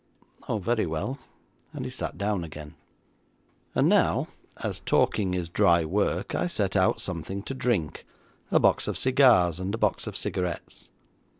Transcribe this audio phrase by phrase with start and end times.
[0.49, 1.19] 'Oh, very well,'
[1.73, 2.73] and he sat down again.
[3.75, 4.29] And now,
[4.63, 8.03] as talking is dry work, I set out something to drink,
[8.49, 10.89] a box of cigars, and a box of cigarettes.